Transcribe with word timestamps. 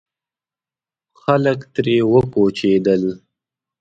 خلک 1.21 1.59
ترې 1.73 1.97
وکوچېدل. 2.11 3.03